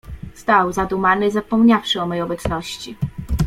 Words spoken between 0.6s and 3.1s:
zadumany, zapomniawszy o mej obecności."